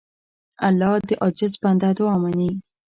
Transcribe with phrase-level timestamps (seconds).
[0.67, 2.51] الله د عاجز بنده دعا منې.